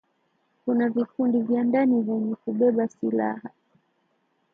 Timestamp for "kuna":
0.65-0.89